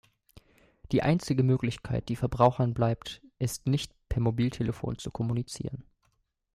Die 0.91 1.03
einzige 1.03 1.43
Möglichkeit, 1.43 2.09
die 2.09 2.15
Verbrauchern 2.15 2.73
bleibt, 2.73 3.21
ist 3.37 3.67
nicht 3.67 3.93
per 4.09 4.19
Mobiltelefon 4.19 4.97
zu 4.97 5.11
kommunizieren. 5.11 5.83